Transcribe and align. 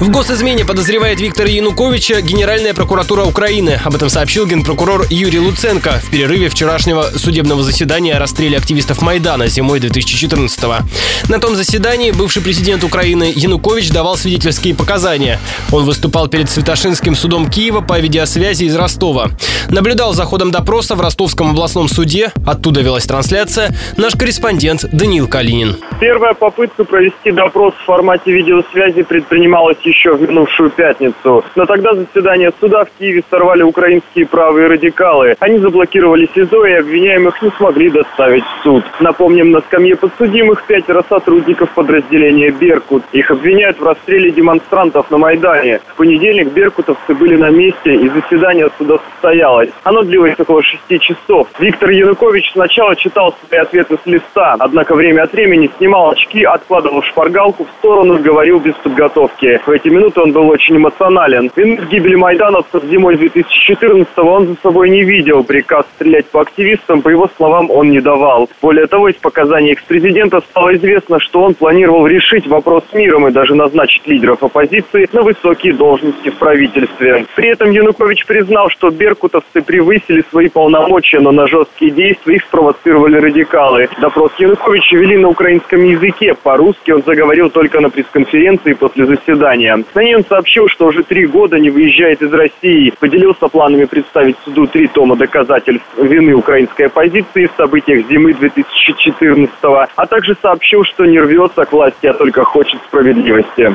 В 0.00 0.10
госизмене 0.10 0.64
подозревает 0.64 1.20
Виктора 1.20 1.48
Януковича 1.48 2.20
Генеральная 2.20 2.74
прокуратура 2.74 3.24
Украины. 3.24 3.78
Об 3.84 3.94
этом 3.94 4.08
сообщил 4.08 4.44
генпрокурор 4.44 5.06
Юрий 5.08 5.38
Луценко 5.38 6.00
в 6.02 6.10
перерыве 6.10 6.48
вчерашнего 6.48 7.02
судебного 7.02 7.62
заседания 7.62 8.14
о 8.14 8.18
расстреле 8.18 8.58
активистов 8.58 9.02
Майдана 9.02 9.46
зимой 9.46 9.78
2014-го. 9.78 10.84
На 11.28 11.38
том 11.38 11.54
заседании 11.54 12.10
бывший 12.10 12.42
президент 12.42 12.82
Украины 12.82 13.32
Янукович 13.34 13.90
давал 13.90 14.16
свидетельские 14.16 14.74
показания. 14.74 15.38
Он 15.70 15.84
выступал 15.84 16.26
перед 16.26 16.50
Святошинским 16.50 17.14
судом 17.14 17.48
Киева 17.48 17.80
по 17.80 17.98
видеосвязи 18.00 18.64
из 18.64 18.74
Ростова. 18.74 19.30
Наблюдал 19.68 20.12
за 20.12 20.24
ходом 20.24 20.50
допроса 20.50 20.96
в 20.96 21.00
Ростовском 21.00 21.50
областном 21.50 21.88
суде, 21.88 22.32
оттуда 22.44 22.80
велась 22.80 23.06
трансляция, 23.06 23.70
наш 23.96 24.14
корреспондент 24.14 24.84
Даниил 24.92 25.28
Калинин. 25.28 25.76
Первая 26.00 26.34
попытка 26.34 26.84
провести 26.84 27.30
допрос 27.30 27.74
в 27.74 27.84
формате 27.84 28.32
видеосвязи 28.32 29.02
предпринималась 29.02 29.78
еще 29.86 30.12
в 30.12 30.22
минувшую 30.22 30.70
пятницу. 30.70 31.44
Но 31.54 31.64
тогда 31.66 31.94
заседание 31.94 32.52
суда 32.60 32.84
в 32.84 32.98
Киеве 32.98 33.22
сорвали 33.30 33.62
украинские 33.62 34.26
правые 34.26 34.66
радикалы. 34.66 35.36
Они 35.40 35.58
заблокировали 35.58 36.28
СИЗО 36.34 36.66
и 36.66 36.72
обвиняемых 36.72 37.40
не 37.42 37.50
смогли 37.56 37.90
доставить 37.90 38.44
в 38.44 38.62
суд. 38.62 38.84
Напомним, 39.00 39.50
на 39.50 39.60
скамье 39.60 39.96
подсудимых 39.96 40.64
пятеро 40.66 41.04
сотрудников 41.08 41.70
подразделения 41.70 42.50
«Беркут». 42.50 43.02
Их 43.12 43.30
обвиняют 43.30 43.78
в 43.80 43.84
расстреле 43.84 44.30
демонстрантов 44.30 45.10
на 45.10 45.18
Майдане. 45.18 45.80
В 45.88 45.96
понедельник 45.96 46.52
беркутовцы 46.52 47.14
были 47.14 47.36
на 47.36 47.50
месте 47.50 47.94
и 47.94 48.08
заседание 48.08 48.68
суда 48.78 48.96
состоялось. 49.12 49.70
Оно 49.84 50.02
длилось 50.02 50.38
около 50.38 50.62
шести 50.62 50.98
часов. 51.00 51.48
Виктор 51.58 51.90
Янукович 51.90 52.52
сначала 52.52 52.96
читал 52.96 53.34
свои 53.46 53.60
ответы 53.60 53.98
с 54.02 54.06
листа, 54.06 54.56
однако 54.58 54.94
время 54.94 55.22
от 55.22 55.32
времени 55.32 55.70
снимал 55.78 56.10
очки, 56.10 56.44
откладывал 56.44 57.02
шпаргалку 57.02 57.64
в 57.64 57.68
сторону, 57.78 58.18
говорил 58.18 58.60
без 58.60 58.74
подготовки. 58.74 59.60
В 59.66 59.70
эти 59.74 59.88
минуты 59.88 60.20
он 60.20 60.32
был 60.32 60.48
очень 60.48 60.76
эмоционален. 60.76 61.50
В 61.54 61.88
гибели 61.88 62.14
майдановцев 62.14 62.84
зимой 62.84 63.16
2014-го 63.16 64.30
он 64.30 64.46
за 64.46 64.54
собой 64.62 64.90
не 64.90 65.02
видел. 65.02 65.42
Приказ 65.42 65.84
стрелять 65.96 66.26
по 66.26 66.40
активистам, 66.40 67.02
по 67.02 67.08
его 67.08 67.28
словам, 67.36 67.70
он 67.70 67.90
не 67.90 68.00
давал. 68.00 68.48
Более 68.62 68.86
того, 68.86 69.08
из 69.08 69.16
показаний 69.16 69.72
экс-президента 69.72 70.40
стало 70.40 70.74
известно, 70.76 71.18
что 71.18 71.42
он 71.42 71.54
планировал 71.54 72.06
решить 72.06 72.46
вопрос 72.46 72.84
с 72.90 72.94
миром 72.94 73.26
и 73.26 73.32
даже 73.32 73.54
назначить 73.54 74.06
лидеров 74.06 74.42
оппозиции 74.42 75.08
на 75.12 75.22
высокие 75.22 75.74
должности 75.74 76.30
в 76.30 76.36
правительстве. 76.36 77.26
При 77.34 77.50
этом 77.50 77.70
Янукович 77.70 78.26
признал, 78.26 78.68
что 78.70 78.90
беркутовцы 78.90 79.60
превысили 79.62 80.22
свои 80.30 80.48
полномочия, 80.48 81.20
но 81.20 81.32
на 81.32 81.46
жесткие 81.46 81.90
действия 81.90 82.36
их 82.36 82.42
спровоцировали 82.44 83.16
радикалы. 83.16 83.88
Допрос 84.00 84.32
Януковича 84.38 84.96
вели 84.96 85.18
на 85.18 85.28
украинском 85.28 85.82
языке. 85.82 86.34
По-русски 86.42 86.92
он 86.92 87.02
заговорил 87.04 87.50
только 87.50 87.80
на 87.80 87.90
пресс-конференции 87.90 88.74
после 88.74 89.06
заседания. 89.06 89.63
Ней 90.04 90.16
он 90.16 90.24
сообщил, 90.24 90.68
что 90.68 90.86
уже 90.86 91.02
три 91.02 91.26
года 91.26 91.58
не 91.58 91.70
выезжает 91.70 92.22
из 92.22 92.32
России. 92.32 92.92
Поделился 93.00 93.48
планами 93.48 93.84
представить 93.84 94.36
суду 94.44 94.66
три 94.66 94.86
тома 94.88 95.16
доказательств 95.16 95.86
вины 95.96 96.34
украинской 96.34 96.86
оппозиции 96.86 97.46
в 97.46 97.56
событиях 97.56 98.06
зимы 98.08 98.32
2014-го, 98.32 99.86
а 99.96 100.06
также 100.06 100.36
сообщил, 100.40 100.84
что 100.84 101.04
не 101.06 101.18
рвется 101.18 101.64
к 101.64 101.72
власти, 101.72 102.06
а 102.06 102.12
только 102.12 102.44
хочет 102.44 102.80
справедливости. 102.86 103.74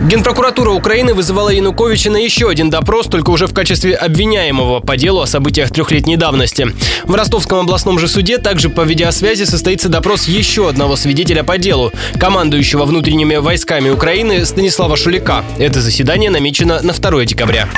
Генпрокуратура 0.00 0.70
Украины 0.70 1.12
вызывала 1.12 1.50
Януковича 1.50 2.10
на 2.10 2.16
еще 2.16 2.48
один 2.48 2.70
допрос, 2.70 3.06
только 3.06 3.30
уже 3.30 3.46
в 3.46 3.52
качестве 3.52 3.94
обвиняемого 3.94 4.80
по 4.80 4.96
делу 4.96 5.20
о 5.20 5.26
событиях 5.26 5.70
трехлетней 5.70 6.16
давности. 6.16 6.68
В 7.04 7.14
Ростовском 7.14 7.58
областном 7.60 7.98
же 7.98 8.08
суде 8.08 8.38
также 8.38 8.70
по 8.70 8.80
видеосвязи 8.80 9.44
состоится 9.44 9.90
допрос 9.90 10.26
еще 10.26 10.70
одного 10.70 10.96
свидетеля 10.96 11.42
по 11.42 11.58
делу, 11.58 11.92
командующего 12.18 12.84
внутренними 12.84 13.36
войсками 13.36 13.90
Украины 13.90 14.46
Станислава 14.46 14.96
Шулика. 14.96 15.44
Это 15.58 15.82
заседание 15.82 16.30
намечено 16.30 16.80
на 16.82 16.94
2 16.94 17.26
декабря. 17.26 17.68